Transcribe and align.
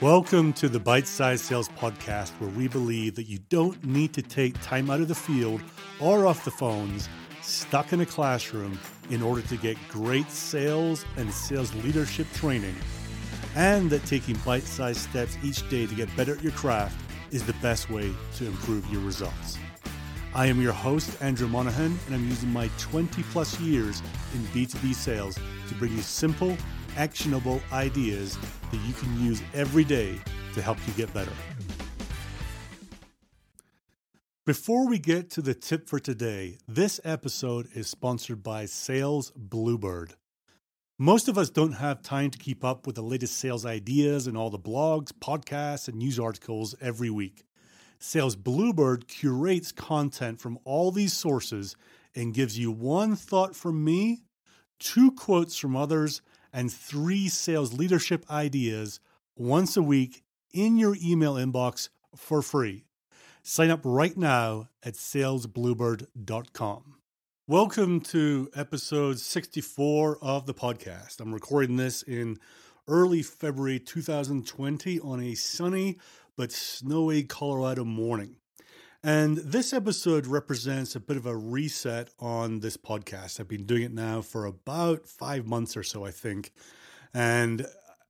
Welcome 0.00 0.54
to 0.54 0.70
the 0.70 0.80
Bite 0.80 1.06
Size 1.06 1.42
Sales 1.42 1.68
Podcast, 1.68 2.30
where 2.40 2.48
we 2.48 2.68
believe 2.68 3.16
that 3.16 3.24
you 3.24 3.38
don't 3.50 3.84
need 3.84 4.14
to 4.14 4.22
take 4.22 4.58
time 4.62 4.88
out 4.88 5.02
of 5.02 5.08
the 5.08 5.14
field 5.14 5.60
or 6.00 6.26
off 6.26 6.42
the 6.42 6.50
phones, 6.50 7.06
stuck 7.42 7.92
in 7.92 8.00
a 8.00 8.06
classroom, 8.06 8.80
in 9.10 9.20
order 9.20 9.42
to 9.42 9.58
get 9.58 9.76
great 9.90 10.30
sales 10.30 11.04
and 11.18 11.30
sales 11.30 11.74
leadership 11.84 12.26
training, 12.32 12.74
and 13.54 13.90
that 13.90 14.02
taking 14.06 14.36
bite 14.36 14.62
sized 14.62 15.00
steps 15.00 15.36
each 15.42 15.68
day 15.68 15.86
to 15.86 15.94
get 15.94 16.08
better 16.16 16.34
at 16.34 16.42
your 16.42 16.52
craft 16.52 16.98
is 17.30 17.44
the 17.44 17.52
best 17.60 17.90
way 17.90 18.10
to 18.36 18.46
improve 18.46 18.90
your 18.90 19.02
results. 19.02 19.58
I 20.32 20.46
am 20.46 20.62
your 20.62 20.72
host, 20.72 21.20
Andrew 21.20 21.46
Monahan, 21.46 21.98
and 22.06 22.14
I'm 22.14 22.26
using 22.26 22.50
my 22.50 22.70
20 22.78 23.22
plus 23.24 23.60
years 23.60 24.00
in 24.32 24.40
B2B 24.44 24.94
sales 24.94 25.36
to 25.68 25.74
bring 25.74 25.92
you 25.92 26.00
simple, 26.00 26.56
actionable 27.00 27.62
ideas 27.72 28.36
that 28.70 28.80
you 28.86 28.92
can 28.92 29.24
use 29.24 29.40
every 29.54 29.84
day 29.84 30.18
to 30.52 30.60
help 30.60 30.76
you 30.86 30.92
get 30.92 31.12
better. 31.14 31.32
Before 34.44 34.86
we 34.86 34.98
get 34.98 35.30
to 35.30 35.40
the 35.40 35.54
tip 35.54 35.88
for 35.88 35.98
today, 35.98 36.58
this 36.68 37.00
episode 37.02 37.68
is 37.74 37.88
sponsored 37.88 38.42
by 38.42 38.66
Sales 38.66 39.32
Bluebird. 39.34 40.12
Most 40.98 41.28
of 41.28 41.38
us 41.38 41.48
don't 41.48 41.72
have 41.72 42.02
time 42.02 42.30
to 42.32 42.38
keep 42.38 42.62
up 42.62 42.86
with 42.86 42.96
the 42.96 43.02
latest 43.02 43.38
sales 43.38 43.64
ideas 43.64 44.26
and 44.26 44.36
all 44.36 44.50
the 44.50 44.58
blogs, 44.58 45.10
podcasts, 45.10 45.88
and 45.88 45.96
news 45.96 46.18
articles 46.18 46.74
every 46.82 47.08
week. 47.08 47.44
Sales 47.98 48.36
Bluebird 48.36 49.08
curates 49.08 49.72
content 49.72 50.38
from 50.38 50.58
all 50.64 50.90
these 50.90 51.14
sources 51.14 51.76
and 52.14 52.34
gives 52.34 52.58
you 52.58 52.70
one 52.70 53.16
thought 53.16 53.56
from 53.56 53.82
me, 53.82 54.20
two 54.78 55.12
quotes 55.12 55.56
from 55.56 55.76
others, 55.76 56.20
and 56.52 56.72
three 56.72 57.28
sales 57.28 57.72
leadership 57.72 58.24
ideas 58.30 59.00
once 59.36 59.76
a 59.76 59.82
week 59.82 60.22
in 60.52 60.76
your 60.76 60.96
email 61.02 61.34
inbox 61.34 61.88
for 62.14 62.42
free. 62.42 62.84
Sign 63.42 63.70
up 63.70 63.80
right 63.84 64.16
now 64.16 64.68
at 64.82 64.94
salesbluebird.com. 64.94 66.94
Welcome 67.46 68.00
to 68.02 68.48
episode 68.54 69.18
64 69.18 70.18
of 70.22 70.46
the 70.46 70.54
podcast. 70.54 71.20
I'm 71.20 71.34
recording 71.34 71.76
this 71.76 72.02
in 72.02 72.38
early 72.86 73.22
February 73.22 73.78
2020 73.78 75.00
on 75.00 75.20
a 75.20 75.34
sunny 75.34 75.98
but 76.36 76.52
snowy 76.52 77.24
Colorado 77.24 77.84
morning. 77.84 78.36
And 79.02 79.38
this 79.38 79.72
episode 79.72 80.26
represents 80.26 80.94
a 80.94 81.00
bit 81.00 81.16
of 81.16 81.24
a 81.24 81.34
reset 81.34 82.10
on 82.18 82.60
this 82.60 82.76
podcast. 82.76 83.40
I've 83.40 83.48
been 83.48 83.64
doing 83.64 83.82
it 83.82 83.92
now 83.92 84.20
for 84.20 84.44
about 84.44 85.06
five 85.06 85.46
months 85.46 85.74
or 85.74 85.82
so, 85.82 86.04
I 86.04 86.10
think. 86.10 86.52
And 87.14 87.66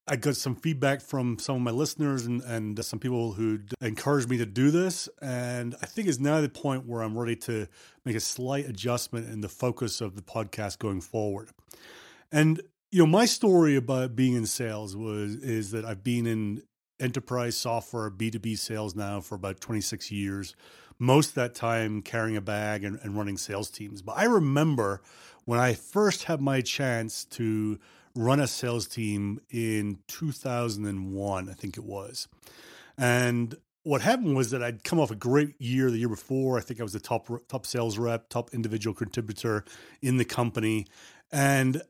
I 0.09 0.17
got 0.17 0.35
some 0.35 0.57
feedback 0.57 1.01
from 1.01 1.39
some 1.39 1.55
of 1.55 1.63
my 1.63 1.71
listeners 1.71 2.27
and, 2.27 2.43
and 2.43 2.85
some 2.85 2.99
people 2.99 3.33
who 3.35 3.61
encouraged 3.81 4.29
me 4.29 4.39
to 4.39 4.47
do 4.47 4.73
this. 4.73 5.09
And 5.23 5.77
I 5.81 5.87
think 5.87 6.09
it's 6.09 6.19
now 6.19 6.41
the 6.41 6.49
point 6.49 6.87
where 6.87 7.03
I'm 7.03 7.17
ready 7.17 7.37
to 7.37 7.69
make 8.05 8.17
a 8.17 8.21
slight 8.21 8.69
adjustment 8.69 9.31
in 9.31 9.43
the 9.43 9.49
focus 9.49 10.01
of 10.01 10.17
the 10.17 10.23
podcast 10.23 10.81
going 10.81 11.03
forward. 11.03 11.51
And 12.33 12.61
you 12.91 12.99
know, 12.99 13.07
my 13.07 13.25
story 13.25 13.77
about 13.77 14.17
being 14.17 14.35
in 14.35 14.47
sales 14.47 14.97
was 14.97 15.37
is 15.37 15.71
that 15.71 15.85
I've 15.85 16.03
been 16.03 16.27
in 16.27 16.63
enterprise 17.01 17.57
software 17.57 18.11
B2B 18.11 18.59
sales 18.59 18.95
now 18.95 19.21
for 19.21 19.35
about 19.35 19.61
26 19.61 20.11
years 20.11 20.55
most 21.01 21.31
of 21.31 21.35
that 21.37 21.55
time 21.55 22.03
carrying 22.03 22.37
a 22.37 22.43
bag 22.43 22.85
and, 22.85 23.01
and 23.03 23.17
running 23.17 23.39
sales 23.39 23.71
teams. 23.71 24.03
But 24.03 24.19
I 24.19 24.25
remember 24.25 25.01
when 25.47 25.59
I 25.59 25.73
first 25.73 26.25
had 26.25 26.41
my 26.41 26.61
chance 26.61 27.25
to 27.25 27.81
run 28.15 28.39
a 28.39 28.47
sales 28.47 28.87
team 28.87 29.41
in 29.51 29.99
2001, 30.09 31.49
I 31.49 31.53
think 31.55 31.79
it 31.79 31.85
was. 31.85 32.29
And 32.99 33.57
what 33.83 34.03
happened 34.03 34.37
was 34.37 34.51
that 34.51 34.63
I'd 34.63 34.85
come 34.85 35.01
off 35.01 35.11
a 35.11 35.17
great 35.17 35.59
year 35.59 35.91
the 35.91 35.99
year 35.99 36.09
before. 36.09 36.59
I 36.59 36.61
think 36.61 36.81
I 36.81 36.83
was 36.83 36.93
the 36.93 37.01
top 37.01 37.29
top 37.49 37.65
sales 37.65 37.97
rep, 37.97 38.29
top 38.29 38.51
individual 38.53 38.95
contributor 38.95 39.65
in 40.03 40.19
the 40.19 40.25
company, 40.27 40.87
and 41.33 41.81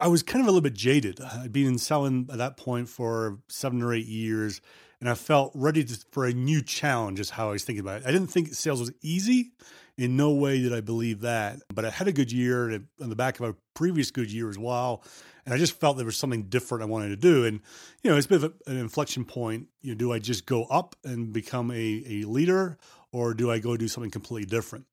I 0.00 0.08
was 0.08 0.22
kind 0.22 0.40
of 0.40 0.46
a 0.46 0.50
little 0.50 0.62
bit 0.62 0.74
jaded. 0.74 1.20
I'd 1.20 1.52
been 1.52 1.66
in 1.66 1.78
selling 1.78 2.28
at 2.30 2.38
that 2.38 2.56
point 2.56 2.88
for 2.88 3.38
seven 3.48 3.82
or 3.82 3.92
eight 3.92 4.06
years, 4.06 4.60
and 5.00 5.08
I 5.08 5.14
felt 5.14 5.50
ready 5.54 5.82
to, 5.82 5.98
for 6.12 6.24
a 6.24 6.32
new 6.32 6.62
challenge. 6.62 7.18
Is 7.18 7.30
how 7.30 7.48
I 7.48 7.52
was 7.52 7.64
thinking 7.64 7.80
about 7.80 8.02
it. 8.02 8.06
I 8.06 8.12
didn't 8.12 8.28
think 8.28 8.54
sales 8.54 8.80
was 8.80 8.92
easy. 9.02 9.52
In 9.96 10.16
no 10.16 10.32
way 10.32 10.62
did 10.62 10.72
I 10.72 10.80
believe 10.80 11.22
that, 11.22 11.58
but 11.74 11.84
I 11.84 11.90
had 11.90 12.06
a 12.06 12.12
good 12.12 12.30
year 12.30 12.72
on 13.02 13.08
the 13.08 13.16
back 13.16 13.40
of 13.40 13.48
a 13.48 13.56
previous 13.74 14.12
good 14.12 14.30
year 14.30 14.48
as 14.48 14.56
well, 14.56 15.02
and 15.44 15.52
I 15.52 15.58
just 15.58 15.80
felt 15.80 15.96
there 15.96 16.06
was 16.06 16.16
something 16.16 16.44
different 16.44 16.84
I 16.84 16.86
wanted 16.86 17.08
to 17.08 17.16
do. 17.16 17.44
And 17.44 17.60
you 18.04 18.10
know, 18.10 18.16
it's 18.16 18.26
a 18.26 18.28
bit 18.28 18.44
of 18.44 18.54
an 18.68 18.76
inflection 18.76 19.24
point. 19.24 19.66
You 19.82 19.94
know, 19.94 19.98
do 19.98 20.12
I 20.12 20.20
just 20.20 20.46
go 20.46 20.66
up 20.66 20.94
and 21.04 21.32
become 21.32 21.72
a 21.72 22.04
a 22.06 22.22
leader, 22.22 22.78
or 23.10 23.34
do 23.34 23.50
I 23.50 23.58
go 23.58 23.76
do 23.76 23.88
something 23.88 24.12
completely 24.12 24.46
different? 24.46 24.86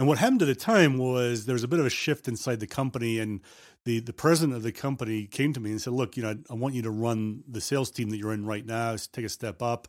And 0.00 0.08
what 0.08 0.18
happened 0.18 0.40
at 0.40 0.48
the 0.48 0.54
time 0.54 0.96
was 0.96 1.44
there 1.44 1.52
was 1.52 1.62
a 1.62 1.68
bit 1.68 1.78
of 1.78 1.84
a 1.84 1.90
shift 1.90 2.26
inside 2.26 2.58
the 2.58 2.66
company, 2.66 3.18
and 3.18 3.40
the 3.84 4.00
the 4.00 4.12
president 4.12 4.56
of 4.56 4.62
the 4.62 4.72
company 4.72 5.26
came 5.26 5.52
to 5.52 5.60
me 5.60 5.70
and 5.70 5.80
said, 5.80 5.92
"Look, 5.92 6.16
you 6.16 6.22
know, 6.22 6.30
I, 6.30 6.36
I 6.50 6.54
want 6.54 6.74
you 6.74 6.82
to 6.82 6.90
run 6.90 7.42
the 7.48 7.60
sales 7.60 7.90
team 7.90 8.10
that 8.10 8.18
you're 8.18 8.32
in 8.32 8.44
right 8.46 8.64
now. 8.64 8.96
Take 9.12 9.24
a 9.24 9.28
step 9.28 9.62
up, 9.62 9.88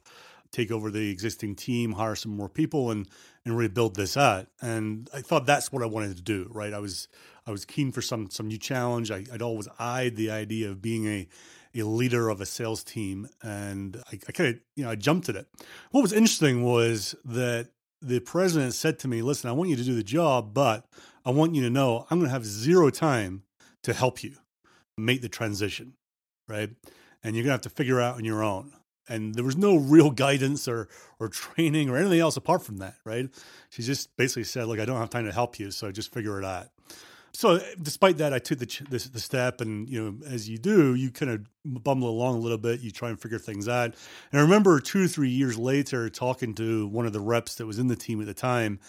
take 0.52 0.72
over 0.72 0.90
the 0.90 1.10
existing 1.10 1.56
team, 1.56 1.94
hire 1.94 2.16
some 2.16 2.36
more 2.36 2.50
people, 2.50 2.92
and 2.92 3.08
and 3.46 3.58
rebuild 3.58 3.96
this 3.96 4.16
out." 4.16 4.48
And 4.62 5.10
I 5.14 5.22
thought 5.22 5.46
that's 5.46 5.72
what 5.72 5.84
I 5.84 5.88
wanted 5.88 6.16
to 6.16 6.22
do. 6.22 6.48
Right? 6.52 6.74
I 6.74 6.80
was 6.80 7.08
I 7.46 7.52
was 7.52 7.66
keen 7.66 7.92
for 7.92 8.02
some 8.02 8.30
some 8.30 8.48
new 8.48 8.58
challenge. 8.58 9.12
I, 9.12 9.26
would 9.32 9.42
always 9.42 9.68
eyed 9.78 10.16
the 10.16 10.32
idea 10.32 10.70
of 10.70 10.82
being 10.82 11.06
a 11.08 11.28
a 11.74 11.84
leader 11.84 12.30
of 12.30 12.42
a 12.42 12.46
sales 12.46 12.84
team, 12.84 13.28
and 13.42 14.02
I, 14.12 14.20
I 14.28 14.32
kind 14.32 14.56
of 14.56 14.62
you 14.76 14.86
know 14.86 14.92
I 14.92 14.96
jumped 14.96 15.28
at 15.28 15.36
it. 15.36 15.48
What 15.92 16.02
was 16.02 16.14
interesting 16.14 16.64
was 16.64 17.14
that 17.26 17.70
the 18.02 18.20
president 18.20 18.74
said 18.74 19.00
to 19.00 19.10
me, 19.10 19.22
"Listen, 19.22 19.50
I 19.50 19.54
want 19.54 19.70
you 19.70 19.76
to 19.76 19.84
do 19.84 19.96
the 19.96 20.04
job, 20.04 20.54
but 20.54 20.86
I 21.26 21.32
want 21.32 21.56
you 21.56 21.62
to 21.64 21.70
know 21.70 22.08
I'm 22.10 22.20
going 22.20 22.30
to 22.30 22.34
have 22.34 22.46
zero 22.46 22.90
time 22.90 23.44
to 23.84 23.94
help 23.94 24.24
you 24.24 24.36
make 24.98 25.22
the 25.22 25.30
transition, 25.30 25.94
right? 26.48 26.70
And 27.24 27.36
you're 27.36 27.44
gonna 27.44 27.54
have 27.54 27.62
to 27.62 27.70
figure 27.70 28.00
out 28.00 28.16
on 28.16 28.26
your 28.26 28.44
own. 28.44 28.74
And 29.10 29.36
there 29.36 29.44
was 29.44 29.58
no 29.58 29.76
real 29.76 30.12
guidance 30.26 30.68
or 30.68 30.88
or 31.20 31.28
training 31.28 31.90
or 31.90 31.98
anything 31.98 32.20
else 32.20 32.38
apart 32.38 32.64
from 32.64 32.78
that, 32.78 32.96
right? 33.06 33.30
She 33.70 33.84
just 33.84 34.16
basically 34.18 34.44
said, 34.44 34.68
"Look, 34.68 34.80
I 34.80 34.86
don't 34.86 34.98
have 34.98 35.10
time 35.10 35.26
to 35.26 35.32
help 35.32 35.60
you, 35.60 35.72
so 35.72 35.92
just 35.92 36.14
figure 36.14 36.40
it 36.40 36.46
out." 36.46 36.70
So, 37.34 37.56
eh, 37.56 37.76
despite 37.82 38.18
that, 38.18 38.34
I 38.34 38.40
took 38.40 38.60
the, 38.60 38.66
the, 38.90 39.10
the 39.14 39.20
step, 39.20 39.62
and 39.62 39.88
you 39.90 40.04
know, 40.04 40.28
as 40.28 40.50
you 40.50 40.58
do, 40.58 40.96
you 40.96 41.12
kind 41.12 41.32
of 41.32 41.84
bumble 41.84 42.10
along 42.10 42.36
a 42.36 42.40
little 42.40 42.58
bit. 42.58 42.82
You 42.82 42.92
try 42.92 43.10
and 43.10 43.20
figure 43.20 43.40
things 43.40 43.68
out. 43.68 43.96
And 44.32 44.40
I 44.40 44.44
remember 44.44 44.80
two 44.80 45.06
or 45.06 45.08
three 45.08 45.30
years 45.30 45.58
later 45.58 46.10
talking 46.10 46.54
to 46.56 46.88
one 46.88 47.06
of 47.06 47.14
the 47.14 47.22
reps 47.22 47.56
that 47.56 47.66
was 47.66 47.80
in 47.80 47.88
the 47.88 47.96
team 47.96 48.20
at 48.20 48.28
the 48.28 48.34
time, 48.34 48.80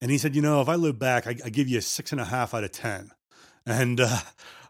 and 0.00 0.10
he 0.10 0.18
said, 0.18 0.34
"You 0.34 0.42
know, 0.42 0.60
if 0.60 0.68
I 0.68 0.74
look 0.74 0.98
back, 0.98 1.26
I, 1.26 1.36
I 1.44 1.50
give 1.50 1.68
you 1.68 1.78
a 1.78 1.82
six 1.82 2.12
and 2.12 2.20
a 2.20 2.24
half 2.24 2.54
out 2.54 2.64
of 2.64 2.72
ten. 2.72 3.12
And 3.66 4.00
uh, 4.00 4.18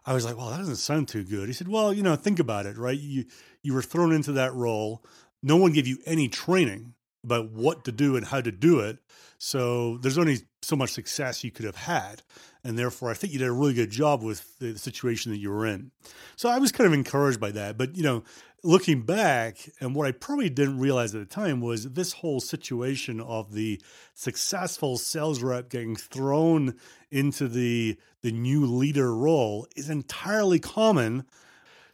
I 0.05 0.13
was 0.13 0.25
like, 0.25 0.37
well, 0.37 0.49
that 0.49 0.57
doesn't 0.57 0.75
sound 0.77 1.07
too 1.07 1.23
good. 1.23 1.47
He 1.47 1.53
said, 1.53 1.67
well, 1.67 1.93
you 1.93 2.03
know, 2.03 2.15
think 2.15 2.39
about 2.39 2.65
it, 2.65 2.77
right? 2.77 2.97
You 2.97 3.25
you 3.61 3.73
were 3.73 3.81
thrown 3.81 4.11
into 4.11 4.33
that 4.33 4.53
role. 4.53 5.03
No 5.41 5.57
one 5.57 5.73
gave 5.73 5.87
you 5.87 5.97
any 6.05 6.27
training 6.27 6.93
about 7.23 7.51
what 7.51 7.85
to 7.85 7.91
do 7.91 8.15
and 8.15 8.25
how 8.25 8.41
to 8.41 8.51
do 8.51 8.79
it. 8.79 8.97
So 9.37 9.97
there's 9.97 10.17
only 10.17 10.39
so 10.61 10.75
much 10.75 10.91
success 10.91 11.43
you 11.43 11.51
could 11.51 11.65
have 11.65 11.75
had. 11.75 12.21
And 12.63 12.79
therefore, 12.79 13.11
I 13.11 13.13
think 13.13 13.33
you 13.33 13.39
did 13.39 13.47
a 13.47 13.51
really 13.51 13.73
good 13.73 13.89
job 13.89 14.23
with 14.23 14.57
the 14.59 14.77
situation 14.77 15.31
that 15.31 15.37
you 15.37 15.49
were 15.49 15.65
in. 15.65 15.91
So 16.35 16.49
I 16.49 16.59
was 16.59 16.71
kind 16.71 16.87
of 16.87 16.93
encouraged 16.93 17.39
by 17.39 17.51
that. 17.51 17.77
But, 17.77 17.97
you 17.97 18.03
know, 18.03 18.23
looking 18.63 19.01
back, 19.01 19.69
and 19.79 19.93
what 19.93 20.07
I 20.07 20.11
probably 20.11 20.49
didn't 20.49 20.79
realize 20.79 21.13
at 21.13 21.19
the 21.19 21.25
time 21.25 21.59
was 21.59 21.83
this 21.91 22.13
whole 22.13 22.39
situation 22.39 23.19
of 23.19 23.53
the 23.53 23.81
successful 24.13 24.97
sales 24.97 25.43
rep 25.43 25.69
getting 25.69 25.95
thrown 25.95 26.75
into 27.11 27.47
the 27.47 27.97
the 28.21 28.31
new 28.31 28.65
leader 28.65 29.13
role 29.13 29.67
is 29.75 29.89
entirely 29.89 30.59
common. 30.59 31.25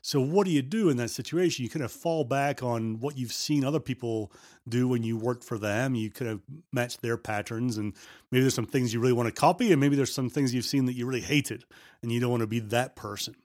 So 0.01 0.21
what 0.21 0.45
do 0.45 0.51
you 0.51 0.61
do 0.61 0.89
in 0.89 0.97
that 0.97 1.09
situation? 1.09 1.63
You 1.63 1.69
kind 1.69 1.83
of 1.83 1.91
fall 1.91 2.23
back 2.23 2.63
on 2.63 2.99
what 2.99 3.17
you've 3.17 3.33
seen 3.33 3.65
other 3.65 3.81
people 3.81 4.31
do 4.67 4.87
when 4.87 5.03
you 5.03 5.17
work 5.17 5.43
for 5.43 5.57
them. 5.57 5.95
You 5.95 6.09
kind 6.11 6.31
of 6.31 6.41
match 6.71 6.99
their 6.99 7.17
patterns, 7.17 7.77
and 7.77 7.93
maybe 8.31 8.41
there's 8.41 8.53
some 8.53 8.67
things 8.67 8.93
you 8.93 8.99
really 8.99 9.13
want 9.13 9.27
to 9.27 9.37
copy, 9.37 9.71
and 9.71 9.81
maybe 9.81 9.95
there's 9.95 10.13
some 10.13 10.29
things 10.29 10.53
you've 10.53 10.65
seen 10.65 10.85
that 10.85 10.93
you 10.93 11.05
really 11.05 11.21
hated, 11.21 11.65
and 12.01 12.11
you 12.11 12.19
don't 12.19 12.31
want 12.31 12.41
to 12.41 12.47
be 12.47 12.59
that 12.59 12.95
person. 12.95 13.35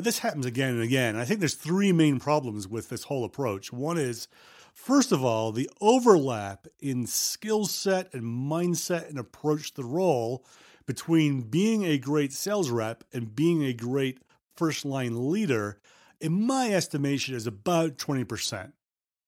But 0.00 0.06
this 0.06 0.20
happens 0.20 0.46
again 0.46 0.70
and 0.70 0.82
again. 0.82 1.14
I 1.14 1.26
think 1.26 1.40
there's 1.40 1.52
three 1.52 1.92
main 1.92 2.20
problems 2.20 2.66
with 2.66 2.88
this 2.88 3.04
whole 3.04 3.22
approach. 3.22 3.70
One 3.70 3.98
is, 3.98 4.28
first 4.72 5.12
of 5.12 5.22
all, 5.22 5.52
the 5.52 5.68
overlap 5.78 6.66
in 6.80 7.06
skill 7.06 7.66
set 7.66 8.14
and 8.14 8.22
mindset 8.22 9.10
and 9.10 9.18
approach 9.18 9.74
to 9.74 9.82
the 9.82 9.86
role 9.86 10.46
between 10.86 11.42
being 11.42 11.84
a 11.84 11.98
great 11.98 12.32
sales 12.32 12.70
rep 12.70 13.04
and 13.12 13.36
being 13.36 13.62
a 13.62 13.74
great 13.74 14.22
first 14.56 14.86
line 14.86 15.30
leader, 15.30 15.78
in 16.18 16.46
my 16.46 16.72
estimation, 16.72 17.34
is 17.34 17.46
about 17.46 17.98
20%, 17.98 18.72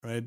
right? 0.02 0.24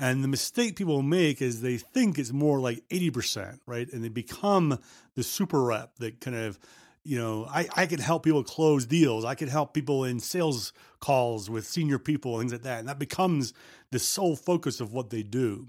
And 0.00 0.24
the 0.24 0.28
mistake 0.28 0.74
people 0.74 1.00
make 1.02 1.40
is 1.40 1.60
they 1.60 1.78
think 1.78 2.18
it's 2.18 2.32
more 2.32 2.58
like 2.58 2.82
80%, 2.88 3.60
right? 3.66 3.88
And 3.92 4.02
they 4.02 4.08
become 4.08 4.80
the 5.14 5.22
super 5.22 5.62
rep 5.62 5.94
that 6.00 6.20
kind 6.20 6.36
of 6.36 6.58
you 7.06 7.18
know, 7.18 7.46
I, 7.48 7.68
I 7.76 7.86
can 7.86 8.00
help 8.00 8.24
people 8.24 8.42
close 8.42 8.84
deals. 8.84 9.24
I 9.24 9.34
can 9.34 9.48
help 9.48 9.72
people 9.72 10.04
in 10.04 10.18
sales 10.18 10.72
calls 11.00 11.48
with 11.48 11.66
senior 11.66 11.98
people, 11.98 12.38
things 12.38 12.52
like 12.52 12.62
that. 12.62 12.80
And 12.80 12.88
that 12.88 12.98
becomes 12.98 13.52
the 13.92 13.98
sole 13.98 14.34
focus 14.34 14.80
of 14.80 14.92
what 14.92 15.10
they 15.10 15.22
do. 15.22 15.68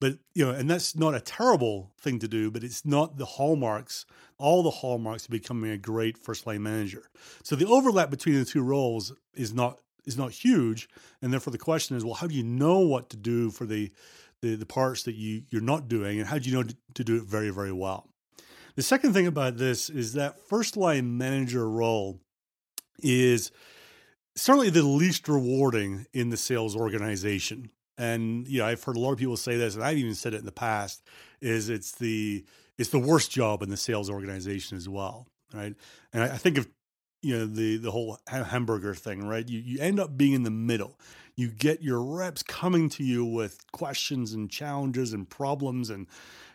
But, 0.00 0.18
you 0.34 0.44
know, 0.44 0.50
and 0.50 0.68
that's 0.68 0.94
not 0.94 1.14
a 1.14 1.20
terrible 1.20 1.92
thing 1.98 2.18
to 2.18 2.28
do, 2.28 2.50
but 2.50 2.62
it's 2.62 2.84
not 2.84 3.16
the 3.16 3.24
hallmarks, 3.24 4.04
all 4.38 4.62
the 4.62 4.70
hallmarks 4.70 5.24
of 5.24 5.30
becoming 5.30 5.70
a 5.70 5.78
great 5.78 6.18
first 6.18 6.46
line 6.46 6.62
manager. 6.62 7.08
So 7.42 7.56
the 7.56 7.66
overlap 7.66 8.10
between 8.10 8.34
the 8.34 8.44
two 8.44 8.62
roles 8.62 9.12
is 9.32 9.54
not 9.54 9.80
is 10.04 10.18
not 10.18 10.32
huge. 10.32 10.86
And 11.22 11.32
therefore 11.32 11.52
the 11.52 11.58
question 11.58 11.96
is, 11.96 12.04
well, 12.04 12.14
how 12.14 12.26
do 12.26 12.34
you 12.34 12.42
know 12.42 12.80
what 12.80 13.08
to 13.10 13.16
do 13.16 13.50
for 13.50 13.64
the 13.64 13.90
the, 14.42 14.56
the 14.56 14.66
parts 14.66 15.04
that 15.04 15.14
you, 15.14 15.44
you're 15.48 15.62
not 15.62 15.88
doing 15.88 16.18
and 16.18 16.28
how 16.28 16.36
do 16.36 16.50
you 16.50 16.56
know 16.56 16.68
to 16.94 17.04
do 17.04 17.16
it 17.16 17.24
very, 17.24 17.48
very 17.48 17.72
well? 17.72 18.06
The 18.76 18.82
second 18.82 19.12
thing 19.12 19.26
about 19.26 19.56
this 19.56 19.88
is 19.88 20.14
that 20.14 20.40
first 20.48 20.76
line 20.76 21.16
manager 21.16 21.68
role 21.68 22.20
is 22.98 23.52
certainly 24.34 24.70
the 24.70 24.82
least 24.82 25.28
rewarding 25.28 26.06
in 26.12 26.30
the 26.30 26.36
sales 26.36 26.74
organization. 26.74 27.70
And 27.96 28.48
you 28.48 28.58
know, 28.58 28.66
I've 28.66 28.82
heard 28.82 28.96
a 28.96 29.00
lot 29.00 29.12
of 29.12 29.18
people 29.18 29.36
say 29.36 29.56
this, 29.56 29.76
and 29.76 29.84
I've 29.84 29.98
even 29.98 30.14
said 30.14 30.34
it 30.34 30.38
in 30.38 30.44
the 30.44 30.52
past. 30.52 31.02
Is 31.40 31.68
it's 31.68 31.92
the 31.92 32.44
it's 32.76 32.90
the 32.90 32.98
worst 32.98 33.30
job 33.30 33.62
in 33.62 33.68
the 33.68 33.76
sales 33.76 34.10
organization 34.10 34.76
as 34.76 34.88
well, 34.88 35.28
right? 35.52 35.74
And 36.12 36.22
I, 36.24 36.36
think 36.36 36.58
of 36.58 36.66
you 37.22 37.38
know 37.38 37.46
the 37.46 37.76
the 37.76 37.92
whole 37.92 38.18
hamburger 38.26 38.94
thing, 38.94 39.24
right? 39.24 39.48
You 39.48 39.60
you 39.60 39.78
end 39.80 40.00
up 40.00 40.16
being 40.16 40.32
in 40.32 40.42
the 40.42 40.50
middle. 40.50 40.98
You 41.36 41.48
get 41.48 41.82
your 41.82 42.02
reps 42.02 42.42
coming 42.42 42.88
to 42.90 43.04
you 43.04 43.24
with 43.24 43.58
questions 43.70 44.32
and 44.32 44.50
challenges 44.50 45.12
and 45.12 45.28
problems, 45.28 45.90
and 45.90 46.08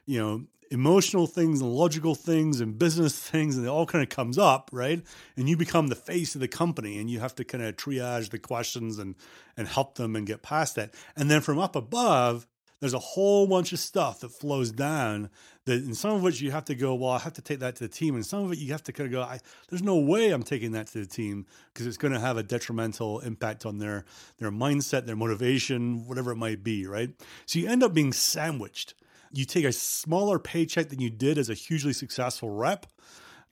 you 0.06 0.19
know 0.19 0.45
emotional 0.71 1.27
things 1.27 1.62
and 1.62 1.74
logical 1.74 2.16
things 2.16 2.62
and 2.62 2.77
business 2.77 3.18
things 3.30 3.57
and 3.57 3.66
it 3.66 3.69
all 3.69 3.86
kind 3.86 4.04
of 4.04 4.10
comes 4.10 4.38
up 4.38 4.69
right? 4.71 5.01
And 5.36 5.50
you 5.50 5.57
become 5.57 5.88
the 5.88 5.95
face 5.95 6.36
of 6.36 6.42
the 6.42 6.48
company 6.48 7.00
and 7.00 7.10
you 7.10 7.19
have 7.19 7.36
to 7.36 7.44
kind 7.44 7.63
of 7.63 7.75
triage 7.75 8.30
the 8.30 8.39
questions 8.39 9.00
and 9.00 9.16
and 9.57 9.68
help 9.68 9.95
them 9.95 10.16
and 10.16 10.25
get 10.25 10.42
past 10.42 10.75
that. 10.75 10.94
And 11.16 11.30
then 11.30 11.42
from 11.42 11.60
up 11.60 11.75
above 11.75 12.48
there's 12.80 12.94
a 12.94 13.00
whole 13.00 13.45
bunch 13.45 13.74
of 13.74 13.80
stuff 13.80 14.21
that 14.21 14.30
flows 14.30 14.71
down 14.71 15.30
that 15.66 15.83
in 15.83 15.94
some 15.94 16.12
of 16.12 16.24
which 16.24 16.42
you 16.42 16.51
have 16.51 16.66
to 16.66 16.75
go 16.75 16.95
well 16.95 17.12
i 17.12 17.19
have 17.19 17.33
to 17.33 17.42
take 17.42 17.60
that 17.60 17.75
to 17.75 17.83
the 17.83 17.89
team 17.89 18.16
and 18.16 18.25
some 18.25 18.45
of 18.45 18.51
it 18.51 18.57
you 18.57 18.71
have 18.71 18.83
to 18.83 18.94
kind 18.94 19.07
of 19.07 19.12
go 19.12 19.21
I, 19.21 19.39
there's 19.69 19.83
no 19.83 19.98
way 19.98 20.31
i'm 20.31 20.44
taking 20.44 20.71
that 20.71 20.88
to 20.88 21.00
the 21.00 21.06
team 21.06 21.45
because 21.74 21.88
it's 21.88 21.98
going 21.98 22.13
to 22.13 22.19
have 22.19 22.38
a 22.38 22.44
detrimental 22.44 23.19
impact 23.19 23.66
on 23.66 23.80
their 23.80 24.06
their 24.38 24.51
mindset 24.51 25.06
their 25.06 25.16
motivation 25.16 26.07
whatever 26.07 26.31
it 26.31 26.38
might 26.38 26.63
be 26.63 26.86
right? 26.88 27.12
So 27.45 27.60
you 27.60 27.68
end 27.68 27.83
up 27.83 27.94
being 27.94 28.13
sandwiched 28.13 28.94
you 29.31 29.46
take 29.46 29.66
a 29.66 29.72
smaller 29.72 30.40
paycheck 30.40 30.90
than 30.90 31.00
you 31.00 31.10
did 31.10 31.38
as 31.38 31.50
a 31.50 31.54
hugely 31.54 31.94
successful 31.94 32.50
rep, 32.50 32.86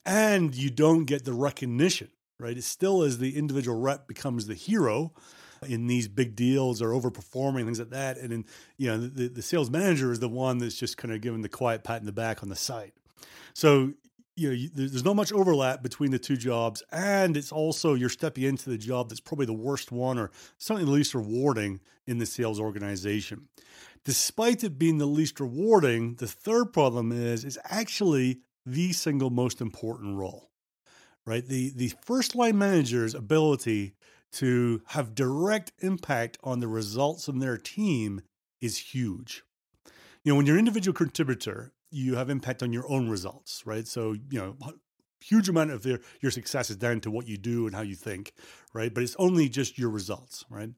and 0.06 0.56
you 0.56 0.70
don't 0.70 1.06
get 1.06 1.26
the 1.26 1.34
recognition, 1.34 2.10
right? 2.40 2.58
It 2.58 2.64
still 2.64 3.04
is 3.04 3.18
the 3.18 3.38
individual 3.38 3.80
rep 3.80 4.08
becomes 4.08 4.48
the 4.48 4.54
hero 4.56 5.14
in 5.68 5.88
these 5.88 6.08
big 6.08 6.36
deals 6.36 6.82
or 6.82 6.90
overperforming 6.90 7.66
things 7.66 7.80
like 7.80 7.90
that. 7.90 8.18
And 8.18 8.32
then, 8.32 8.46
you 8.78 8.88
know, 8.90 8.98
the, 8.98 9.28
the 9.28 9.42
sales 9.42 9.70
manager 9.70 10.12
is 10.12 10.20
the 10.20 10.30
one 10.30 10.60
that's 10.60 10.78
just 10.78 10.98
kind 10.98 11.14
of 11.14 11.22
giving 11.22 11.42
the 11.42 11.50
quiet 11.50 11.84
pat 11.84 12.00
in 12.00 12.06
the 12.06 12.12
back 12.12 12.44
on 12.44 12.50
the 12.50 12.56
side. 12.56 12.92
So, 13.54 13.94
you 14.36 14.52
know, 14.52 14.68
there's 14.76 15.04
not 15.04 15.16
much 15.16 15.34
overlap 15.34 15.82
between 15.82 16.12
the 16.12 16.20
two 16.20 16.38
jobs. 16.38 16.84
And 16.92 17.36
it's 17.36 17.52
also 17.52 17.96
you're 17.96 18.08
stepping 18.08 18.44
into 18.44 18.70
the 18.70 18.78
job 18.78 19.10
that's 19.10 19.20
probably 19.20 19.48
the 19.48 19.54
worst 19.54 19.92
one 19.92 20.20
or 20.20 20.30
something 20.60 20.86
the 20.86 20.92
least 20.92 21.16
rewarding 21.16 21.80
in 22.06 22.20
the 22.20 22.26
sales 22.26 22.60
organization 22.60 23.48
despite 24.08 24.64
it 24.64 24.80
being 24.80 25.00
the 25.00 25.06
least 25.06 25.38
rewarding, 25.38 26.16
the 26.16 26.28
third 26.28 26.72
problem 26.72 27.12
is 27.12 27.44
is 27.44 27.60
actually 27.66 28.40
the 28.66 28.94
single 28.94 29.30
most 29.30 29.60
important 29.60 30.16
role. 30.16 30.50
Right? 31.26 31.46
The 31.46 31.74
the 31.76 31.92
first 32.06 32.34
line 32.34 32.58
manager's 32.58 33.14
ability 33.14 33.96
to 34.32 34.82
have 34.88 35.14
direct 35.14 35.74
impact 35.80 36.38
on 36.42 36.62
the 36.62 36.70
results 36.70 37.28
of 37.28 37.38
their 37.42 37.58
team 37.58 38.22
is 38.62 38.78
huge. 38.78 39.44
You 40.24 40.32
know, 40.32 40.38
when 40.38 40.46
you're 40.46 40.56
an 40.56 40.60
individual 40.60 40.96
contributor, 40.96 41.74
you 41.92 42.16
have 42.16 42.30
impact 42.30 42.64
on 42.64 42.72
your 42.72 42.90
own 42.90 43.10
results, 43.10 43.64
right? 43.66 43.86
So, 43.86 44.14
you 44.14 44.40
know, 44.40 44.56
huge 45.20 45.50
amount 45.50 45.72
of 45.72 45.84
their 45.84 46.00
your 46.22 46.32
success 46.32 46.70
is 46.70 46.78
down 46.78 47.02
to 47.02 47.12
what 47.12 47.28
you 47.28 47.38
do 47.38 47.68
and 47.68 47.76
how 47.76 47.82
you 47.82 47.96
think, 47.96 48.32
right? 48.74 48.94
But 48.94 49.04
it's 49.04 49.18
only 49.20 49.50
just 49.50 49.78
your 49.78 49.90
results, 49.90 50.46
right? 50.50 50.70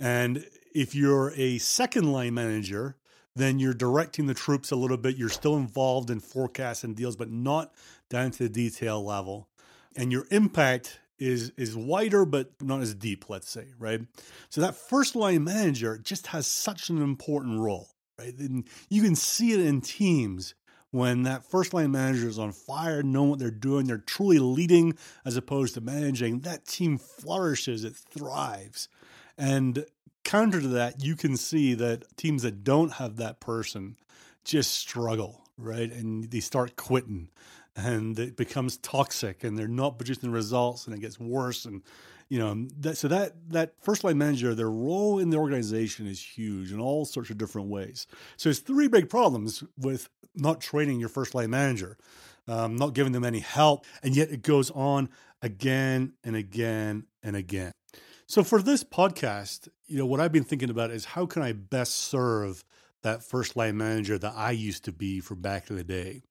And 0.00 0.44
if 0.74 0.94
you're 0.94 1.32
a 1.36 1.58
second 1.58 2.12
line 2.12 2.34
manager, 2.34 2.96
then 3.36 3.58
you're 3.58 3.74
directing 3.74 4.26
the 4.26 4.34
troops 4.34 4.70
a 4.70 4.76
little 4.76 4.96
bit. 4.96 5.16
You're 5.16 5.28
still 5.28 5.56
involved 5.56 6.10
in 6.10 6.20
forecasts 6.20 6.84
and 6.84 6.94
deals, 6.94 7.16
but 7.16 7.30
not 7.30 7.72
down 8.10 8.30
to 8.32 8.44
the 8.44 8.48
detail 8.48 9.04
level. 9.04 9.48
And 9.96 10.12
your 10.12 10.26
impact 10.30 11.00
is 11.18 11.52
is 11.56 11.76
wider 11.76 12.24
but 12.24 12.50
not 12.60 12.80
as 12.80 12.94
deep, 12.94 13.30
let's 13.30 13.48
say, 13.48 13.68
right? 13.78 14.00
So 14.48 14.60
that 14.60 14.74
first 14.74 15.14
line 15.14 15.44
manager 15.44 15.98
just 15.98 16.28
has 16.28 16.46
such 16.46 16.90
an 16.90 17.00
important 17.00 17.60
role, 17.60 17.88
right? 18.18 18.36
And 18.36 18.64
you 18.88 19.02
can 19.02 19.14
see 19.14 19.52
it 19.52 19.60
in 19.60 19.80
teams 19.80 20.54
when 20.90 21.24
that 21.24 21.44
first 21.44 21.74
line 21.74 21.90
manager 21.90 22.28
is 22.28 22.38
on 22.38 22.52
fire, 22.52 23.02
knowing 23.02 23.30
what 23.30 23.38
they're 23.40 23.50
doing, 23.50 23.86
they're 23.86 23.98
truly 23.98 24.38
leading 24.38 24.96
as 25.24 25.36
opposed 25.36 25.74
to 25.74 25.80
managing. 25.80 26.40
That 26.40 26.66
team 26.66 26.98
flourishes, 26.98 27.84
it 27.84 27.94
thrives. 27.94 28.88
And 29.36 29.84
counter 30.24 30.60
to 30.60 30.68
that, 30.68 31.04
you 31.04 31.16
can 31.16 31.36
see 31.36 31.74
that 31.74 32.16
teams 32.16 32.42
that 32.42 32.64
don't 32.64 32.94
have 32.94 33.16
that 33.16 33.40
person 33.40 33.96
just 34.44 34.72
struggle, 34.72 35.42
right? 35.56 35.90
And 35.90 36.30
they 36.30 36.40
start 36.40 36.76
quitting 36.76 37.28
and 37.76 38.18
it 38.18 38.36
becomes 38.36 38.76
toxic 38.78 39.44
and 39.44 39.58
they're 39.58 39.68
not 39.68 39.98
producing 39.98 40.30
results 40.30 40.86
and 40.86 40.94
it 40.94 41.00
gets 41.00 41.18
worse 41.18 41.64
and 41.64 41.82
you 42.28 42.38
know 42.38 42.66
that 42.78 42.96
so 42.96 43.08
that 43.08 43.32
that 43.48 43.74
first 43.80 44.04
line 44.04 44.16
manager 44.16 44.54
their 44.54 44.70
role 44.70 45.18
in 45.18 45.30
the 45.30 45.36
organization 45.36 46.06
is 46.06 46.20
huge 46.22 46.72
in 46.72 46.80
all 46.80 47.04
sorts 47.04 47.30
of 47.30 47.38
different 47.38 47.68
ways 47.68 48.06
so 48.36 48.48
it's 48.48 48.60
three 48.60 48.88
big 48.88 49.08
problems 49.08 49.64
with 49.76 50.08
not 50.34 50.60
training 50.60 51.00
your 51.00 51.08
first 51.08 51.34
line 51.34 51.50
manager 51.50 51.96
um, 52.46 52.76
not 52.76 52.94
giving 52.94 53.12
them 53.12 53.24
any 53.24 53.40
help 53.40 53.84
and 54.02 54.16
yet 54.16 54.30
it 54.30 54.42
goes 54.42 54.70
on 54.70 55.08
again 55.42 56.12
and 56.22 56.36
again 56.36 57.04
and 57.22 57.36
again 57.36 57.72
so 58.26 58.42
for 58.42 58.62
this 58.62 58.84
podcast, 58.84 59.68
you 59.86 59.98
know, 59.98 60.06
what 60.06 60.20
I've 60.20 60.32
been 60.32 60.44
thinking 60.44 60.70
about 60.70 60.90
is 60.90 61.04
how 61.04 61.26
can 61.26 61.42
I 61.42 61.52
best 61.52 61.94
serve 61.94 62.64
that 63.04 63.22
first 63.22 63.54
line 63.54 63.76
manager 63.76 64.18
that 64.18 64.32
I 64.34 64.50
used 64.50 64.84
to 64.86 64.92
be 64.92 65.20
from 65.20 65.40
back 65.40 65.70
in 65.70 65.76
the 65.76 65.84
day. 65.84 66.22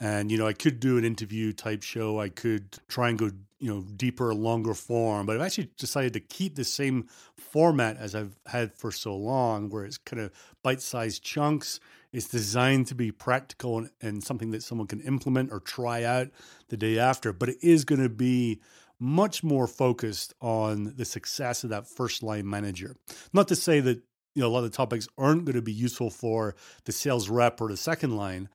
And 0.00 0.30
you 0.30 0.38
know, 0.38 0.46
I 0.46 0.52
could 0.52 0.80
do 0.80 0.96
an 0.96 1.04
interview 1.04 1.52
type 1.52 1.82
show. 1.82 2.18
I 2.18 2.28
could 2.28 2.78
try 2.88 3.10
and 3.10 3.18
go, 3.18 3.30
you 3.58 3.72
know, 3.72 3.84
deeper, 3.96 4.34
longer 4.34 4.74
form. 4.74 5.26
But 5.26 5.36
I've 5.36 5.42
actually 5.42 5.70
decided 5.76 6.12
to 6.14 6.20
keep 6.20 6.54
the 6.54 6.64
same 6.64 7.08
format 7.36 7.96
as 7.96 8.14
I've 8.14 8.36
had 8.46 8.74
for 8.74 8.90
so 8.90 9.14
long, 9.14 9.70
where 9.70 9.84
it's 9.84 9.98
kind 9.98 10.22
of 10.22 10.32
bite-sized 10.62 11.22
chunks. 11.22 11.80
It's 12.12 12.28
designed 12.28 12.88
to 12.88 12.94
be 12.94 13.10
practical 13.10 13.78
and, 13.78 13.90
and 14.00 14.22
something 14.22 14.50
that 14.50 14.62
someone 14.62 14.86
can 14.86 15.00
implement 15.00 15.52
or 15.52 15.60
try 15.60 16.04
out 16.04 16.28
the 16.68 16.76
day 16.76 16.98
after. 16.98 17.32
But 17.32 17.50
it 17.50 17.58
is 17.60 17.84
going 17.84 18.02
to 18.02 18.08
be 18.08 18.60
much 18.98 19.42
more 19.42 19.66
focused 19.66 20.34
on 20.40 20.94
the 20.96 21.04
success 21.04 21.64
of 21.64 21.70
that 21.70 21.86
first 21.86 22.22
line 22.22 22.48
manager. 22.48 22.96
Not 23.32 23.48
to 23.48 23.56
say 23.56 23.80
that 23.80 24.02
you 24.34 24.42
know 24.42 24.48
a 24.48 24.50
lot 24.50 24.64
of 24.64 24.70
the 24.70 24.76
topics 24.76 25.08
aren't 25.16 25.44
going 25.44 25.56
to 25.56 25.62
be 25.62 25.72
useful 25.72 26.10
for 26.10 26.54
the 26.84 26.92
sales 26.92 27.28
rep 27.28 27.60
or 27.60 27.68
the 27.68 27.76
second 27.76 28.16
line, 28.16 28.48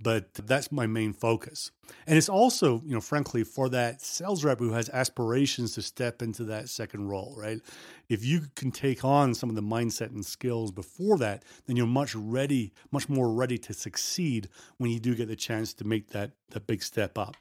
but 0.00 0.34
that's 0.34 0.70
my 0.70 0.86
main 0.86 1.12
focus. 1.12 1.70
And 2.06 2.18
it's 2.18 2.28
also, 2.28 2.82
you 2.84 2.94
know, 2.94 3.00
frankly, 3.00 3.44
for 3.44 3.68
that 3.70 4.02
sales 4.02 4.44
rep 4.44 4.58
who 4.58 4.72
has 4.72 4.88
aspirations 4.90 5.72
to 5.74 5.82
step 5.82 6.20
into 6.20 6.44
that 6.44 6.68
second 6.68 7.08
role, 7.08 7.34
right? 7.36 7.60
If 8.08 8.24
you 8.24 8.42
can 8.54 8.70
take 8.70 9.04
on 9.04 9.34
some 9.34 9.48
of 9.48 9.56
the 9.56 9.62
mindset 9.62 10.10
and 10.10 10.24
skills 10.24 10.70
before 10.70 11.18
that, 11.18 11.44
then 11.66 11.76
you're 11.76 11.86
much 11.86 12.14
ready, 12.14 12.72
much 12.90 13.08
more 13.08 13.32
ready 13.32 13.58
to 13.58 13.72
succeed 13.72 14.48
when 14.76 14.90
you 14.90 15.00
do 15.00 15.14
get 15.14 15.28
the 15.28 15.36
chance 15.36 15.72
to 15.74 15.84
make 15.84 16.08
that 16.10 16.32
that 16.50 16.66
big 16.66 16.82
step 16.82 17.16
up. 17.16 17.36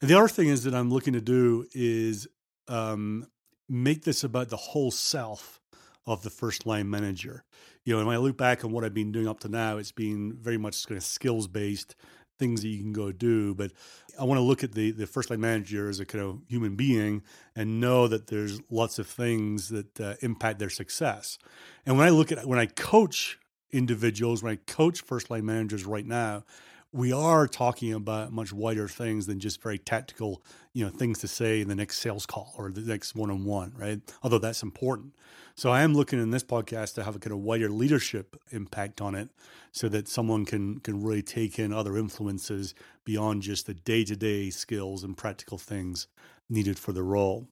And 0.00 0.08
the 0.08 0.16
other 0.16 0.28
thing 0.28 0.48
is 0.48 0.64
that 0.64 0.74
I'm 0.74 0.90
looking 0.90 1.12
to 1.14 1.20
do 1.20 1.66
is 1.72 2.28
um, 2.68 3.26
make 3.68 4.04
this 4.04 4.24
about 4.24 4.48
the 4.48 4.56
whole 4.56 4.90
self 4.90 5.60
of 6.06 6.22
the 6.22 6.30
first 6.30 6.66
line 6.66 6.88
manager. 6.88 7.44
You 7.84 7.94
know, 7.94 7.98
and 8.00 8.08
when 8.08 8.16
I 8.16 8.18
look 8.18 8.36
back 8.36 8.64
on 8.64 8.72
what 8.72 8.84
I've 8.84 8.94
been 8.94 9.12
doing 9.12 9.28
up 9.28 9.40
to 9.40 9.48
now, 9.48 9.76
it's 9.76 9.92
been 9.92 10.36
very 10.40 10.58
much 10.58 10.86
kind 10.86 10.96
of 10.96 11.04
skills 11.04 11.46
based 11.46 11.94
things 12.38 12.62
that 12.62 12.68
you 12.68 12.78
can 12.78 12.92
go 12.92 13.12
do. 13.12 13.54
But 13.54 13.72
I 14.18 14.24
want 14.24 14.38
to 14.38 14.42
look 14.42 14.62
at 14.62 14.72
the 14.72 14.90
the 14.90 15.06
first 15.06 15.30
line 15.30 15.40
manager 15.40 15.88
as 15.88 16.00
a 16.00 16.06
kind 16.06 16.24
of 16.24 16.40
human 16.48 16.76
being 16.76 17.22
and 17.54 17.80
know 17.80 18.08
that 18.08 18.28
there's 18.28 18.60
lots 18.70 18.98
of 18.98 19.06
things 19.06 19.68
that 19.68 20.00
uh, 20.00 20.14
impact 20.20 20.58
their 20.58 20.70
success. 20.70 21.38
And 21.84 21.98
when 21.98 22.06
I 22.06 22.10
look 22.10 22.32
at 22.32 22.46
when 22.46 22.58
I 22.58 22.66
coach 22.66 23.38
individuals, 23.70 24.42
when 24.42 24.52
I 24.52 24.56
coach 24.70 25.02
first 25.02 25.30
line 25.30 25.44
managers 25.44 25.84
right 25.84 26.06
now, 26.06 26.44
we 26.92 27.12
are 27.12 27.46
talking 27.46 27.92
about 27.92 28.32
much 28.32 28.52
wider 28.52 28.88
things 28.88 29.26
than 29.26 29.38
just 29.38 29.62
very 29.62 29.78
tactical, 29.78 30.42
you 30.72 30.84
know, 30.84 30.90
things 30.90 31.18
to 31.18 31.28
say 31.28 31.60
in 31.60 31.68
the 31.68 31.74
next 31.74 31.98
sales 31.98 32.24
call 32.24 32.54
or 32.56 32.70
the 32.70 32.80
next 32.80 33.14
one 33.14 33.30
on 33.30 33.44
one, 33.44 33.72
right? 33.76 34.00
Although 34.22 34.38
that's 34.38 34.62
important. 34.62 35.14
So 35.54 35.70
I 35.70 35.82
am 35.82 35.94
looking 35.94 36.20
in 36.20 36.30
this 36.30 36.44
podcast 36.44 36.94
to 36.94 37.04
have 37.04 37.16
a 37.16 37.18
kind 37.18 37.32
of 37.32 37.40
wider 37.40 37.68
leadership 37.68 38.36
impact 38.50 39.00
on 39.00 39.14
it 39.14 39.28
so 39.70 39.88
that 39.90 40.08
someone 40.08 40.44
can 40.44 40.80
can 40.80 41.02
really 41.02 41.22
take 41.22 41.58
in 41.58 41.72
other 41.72 41.98
influences 41.98 42.74
beyond 43.04 43.42
just 43.42 43.66
the 43.66 43.74
day-to-day 43.74 44.50
skills 44.50 45.04
and 45.04 45.16
practical 45.16 45.58
things 45.58 46.06
needed 46.48 46.78
for 46.78 46.92
the 46.92 47.02
role. 47.02 47.48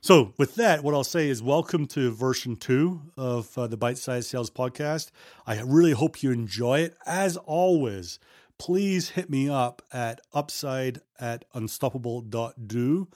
So, 0.00 0.34
with 0.38 0.54
that, 0.54 0.84
what 0.84 0.94
I'll 0.94 1.02
say 1.02 1.28
is 1.28 1.42
welcome 1.42 1.86
to 1.88 2.12
version 2.12 2.54
two 2.54 3.02
of 3.16 3.56
uh, 3.58 3.66
the 3.66 3.76
Bite 3.76 3.98
Size 3.98 4.28
Sales 4.28 4.50
Podcast. 4.50 5.10
I 5.46 5.60
really 5.60 5.92
hope 5.92 6.22
you 6.22 6.30
enjoy 6.30 6.80
it. 6.80 6.96
As 7.04 7.36
always, 7.36 8.20
please 8.58 9.10
hit 9.10 9.30
me 9.30 9.48
up 9.48 9.82
at 9.92 10.20
upside 10.32 11.00
at 11.18 11.44
unstoppable.do. 11.54 13.08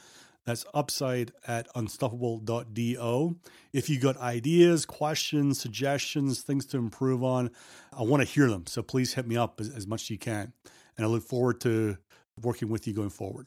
That's 0.46 0.64
upside 0.74 1.32
at 1.46 1.68
unstoppable.do. 1.74 3.36
If 3.72 3.90
you 3.90 4.00
got 4.00 4.16
ideas, 4.16 4.86
questions, 4.86 5.60
suggestions, 5.60 6.40
things 6.42 6.66
to 6.66 6.78
improve 6.78 7.22
on, 7.22 7.50
I 7.92 8.02
want 8.02 8.22
to 8.22 8.28
hear 8.28 8.48
them. 8.48 8.66
So 8.66 8.82
please 8.82 9.14
hit 9.14 9.26
me 9.26 9.36
up 9.36 9.60
as, 9.60 9.68
as 9.68 9.86
much 9.86 10.02
as 10.02 10.10
you 10.10 10.18
can. 10.18 10.52
And 10.96 11.06
I 11.06 11.08
look 11.08 11.22
forward 11.22 11.60
to 11.62 11.98
working 12.42 12.68
with 12.68 12.86
you 12.86 12.94
going 12.94 13.10
forward. 13.10 13.46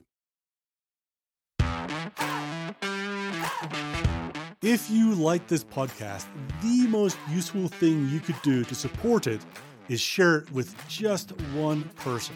If 4.62 4.90
you 4.90 5.14
like 5.16 5.48
this 5.48 5.64
podcast, 5.64 6.26
the 6.62 6.88
most 6.88 7.18
useful 7.30 7.68
thing 7.68 8.08
you 8.08 8.22
could 8.22 8.42
do 8.44 8.64
to 8.64 8.76
support 8.76 9.28
it 9.28 9.42
is 9.90 10.02
share 10.02 10.38
it 10.38 10.52
with 10.52 10.76
just 10.88 11.32
one 11.54 11.84
person. 11.96 12.36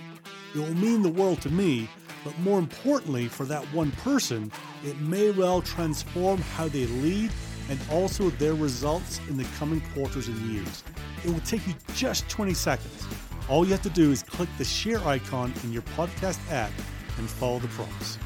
It 0.55 0.59
will 0.59 0.75
mean 0.75 1.01
the 1.01 1.09
world 1.09 1.41
to 1.41 1.49
me, 1.49 1.89
but 2.23 2.37
more 2.39 2.59
importantly, 2.59 3.27
for 3.27 3.45
that 3.45 3.63
one 3.73 3.91
person, 3.91 4.51
it 4.83 4.99
may 4.99 5.31
well 5.31 5.61
transform 5.61 6.41
how 6.41 6.67
they 6.67 6.85
lead 6.87 7.31
and 7.69 7.79
also 7.91 8.29
their 8.31 8.53
results 8.53 9.19
in 9.29 9.37
the 9.37 9.45
coming 9.57 9.81
quarters 9.93 10.27
and 10.27 10.37
years. 10.49 10.83
It 11.23 11.29
will 11.29 11.39
take 11.41 11.65
you 11.67 11.73
just 11.95 12.27
20 12.29 12.53
seconds. 12.53 13.07
All 13.49 13.65
you 13.65 13.71
have 13.71 13.81
to 13.83 13.89
do 13.89 14.11
is 14.11 14.23
click 14.23 14.49
the 14.57 14.65
share 14.65 14.99
icon 15.07 15.53
in 15.63 15.71
your 15.71 15.83
podcast 15.83 16.39
app 16.51 16.71
and 17.17 17.29
follow 17.29 17.59
the 17.59 17.67
prompts. 17.69 18.17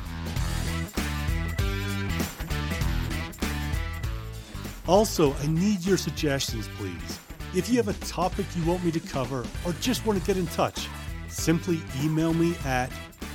Also, 4.87 5.33
I 5.35 5.47
need 5.47 5.85
your 5.85 5.97
suggestions, 5.97 6.67
please. 6.75 7.20
If 7.53 7.69
you 7.69 7.75
have 7.77 7.89
a 7.89 8.05
topic 8.05 8.45
you 8.55 8.63
want 8.63 8.81
me 8.85 8.91
to 8.91 8.99
cover 9.01 9.45
or 9.65 9.73
just 9.81 10.05
want 10.05 10.17
to 10.17 10.25
get 10.25 10.37
in 10.37 10.47
touch, 10.47 10.87
simply 11.27 11.81
email 12.01 12.33
me 12.33 12.55
at 12.63 12.89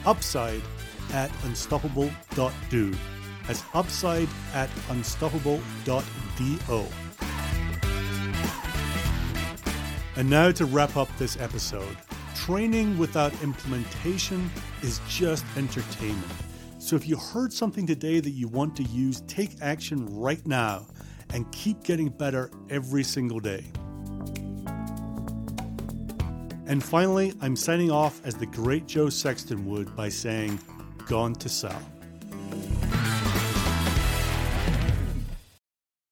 upside 0.06 0.62
at 1.12 1.30
unstoppable.do. 1.44 2.94
That's 3.46 3.62
upside 3.74 4.28
at 4.54 4.70
unstoppable.do. 4.88 6.84
And 10.16 10.30
now 10.30 10.50
to 10.50 10.64
wrap 10.64 10.96
up 10.96 11.08
this 11.18 11.38
episode. 11.38 11.96
Training 12.34 12.96
without 12.96 13.34
implementation 13.42 14.50
is 14.82 14.98
just 15.08 15.44
entertainment. 15.58 16.32
So 16.78 16.96
if 16.96 17.06
you 17.06 17.18
heard 17.18 17.52
something 17.52 17.86
today 17.86 18.20
that 18.20 18.30
you 18.30 18.48
want 18.48 18.76
to 18.76 18.82
use, 18.84 19.20
take 19.22 19.60
action 19.60 20.06
right 20.06 20.44
now 20.46 20.86
and 21.34 21.50
keep 21.52 21.82
getting 21.84 22.08
better 22.08 22.50
every 22.70 23.02
single 23.02 23.40
day. 23.40 23.64
And 26.66 26.82
finally, 26.82 27.32
I'm 27.40 27.54
signing 27.54 27.92
off 27.92 28.20
as 28.24 28.34
the 28.34 28.46
great 28.46 28.86
Joe 28.86 29.08
Sexton 29.08 29.66
would 29.66 29.94
by 29.94 30.08
saying, 30.08 30.58
Gone 31.06 31.34
to 31.36 31.48
sell. 31.48 31.80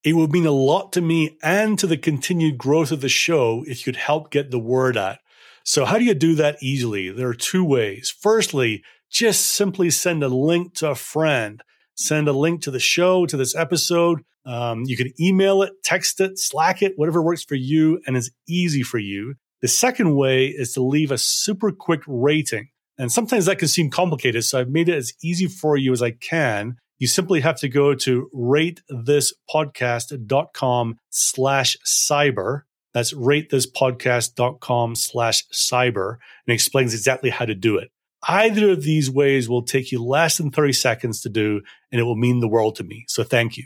It 0.05 0.13
would 0.13 0.31
mean 0.31 0.47
a 0.47 0.53
lot 0.53 0.93
to 0.93 1.01
me 1.01 1.37
and 1.43 1.77
to 1.79 1.87
the 1.89 1.97
continued 1.97 2.59
growth 2.59 2.93
of 2.93 3.01
the 3.01 3.09
show 3.09 3.65
if 3.67 3.87
you'd 3.87 3.97
help 3.97 4.31
get 4.31 4.51
the 4.51 4.59
word 4.59 4.97
out. 4.97 5.17
So, 5.65 5.85
how 5.85 5.99
do 5.99 6.05
you 6.05 6.15
do 6.15 6.35
that 6.37 6.63
easily? 6.63 7.11
There 7.11 7.29
are 7.29 7.35
two 7.35 7.65
ways. 7.65 8.15
Firstly, 8.21 8.85
just 9.11 9.47
simply 9.47 9.91
send 9.91 10.23
a 10.23 10.29
link 10.29 10.75
to 10.75 10.91
a 10.91 10.95
friend. 10.95 11.63
Send 11.97 12.29
a 12.29 12.33
link 12.33 12.61
to 12.63 12.71
the 12.71 12.79
show, 12.79 13.25
to 13.27 13.37
this 13.37 13.57
episode. 13.57 14.23
Um, 14.45 14.83
you 14.85 14.97
can 14.97 15.13
email 15.19 15.63
it, 15.63 15.73
text 15.83 16.21
it, 16.21 16.39
Slack 16.39 16.83
it, 16.83 16.93
whatever 16.97 17.23
works 17.23 17.43
for 17.43 17.55
you 17.55 18.01
and 18.07 18.17
is 18.17 18.31
easy 18.47 18.83
for 18.83 18.99
you. 18.99 19.37
The 19.65 19.69
second 19.69 20.15
way 20.15 20.47
is 20.49 20.75
to 20.75 20.83
leave 20.83 21.11
a 21.11 21.17
super 21.17 21.73
quick 21.73 22.03
rating. 22.07 22.69
And 22.99 23.11
sometimes 23.11 23.47
that 23.47 23.59
can 23.59 23.69
seem 23.69 23.89
complicated. 23.89 24.45
So 24.45 24.61
I've 24.61 24.69
made 24.69 24.91
it 24.91 24.95
as 24.95 25.15
easy 25.23 25.47
for 25.47 25.79
you 25.79 25.95
as 25.95 26.03
I 26.03 26.11
can. 26.11 26.77
You 26.99 27.07
simply 27.07 27.41
have 27.41 27.57
to 27.61 27.71
go 27.71 27.95
to 27.95 28.29
ratethispodcast.com 28.35 30.99
slash 31.09 31.79
cyber. 31.83 32.61
That's 32.93 33.15
ratethispodcast.com 33.15 34.97
slash 34.97 35.49
cyber 35.49 36.17
and 36.47 36.53
explains 36.53 36.93
exactly 36.93 37.31
how 37.31 37.47
to 37.47 37.55
do 37.55 37.79
it. 37.79 37.91
Either 38.29 38.73
of 38.73 38.83
these 38.83 39.11
ways 39.11 39.49
will 39.49 39.63
take 39.63 39.91
you 39.91 40.05
less 40.05 40.37
than 40.37 40.51
30 40.51 40.75
seconds 40.75 41.23
to 41.23 41.31
do, 41.31 41.63
and 41.91 41.99
it 41.99 42.05
will 42.05 42.17
mean 42.17 42.41
the 42.41 42.49
world 42.49 42.77
to 42.77 42.85
me. 42.85 43.07
So 43.09 43.25
thank 43.25 43.57
you. 43.57 43.65